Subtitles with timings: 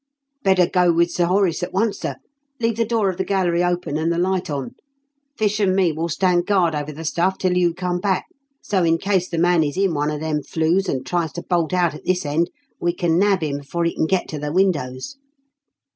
[0.43, 2.15] "Better go with Sir Horace at once, sir.
[2.59, 4.73] Leave the door of the gallery open and the light on.
[5.37, 8.25] Fish and me will stand guard over the stuff till you come back,
[8.63, 11.71] so in case the man is in one of them flues and tries to bolt
[11.71, 15.17] out at this end, we can nab him before he can get to the windows."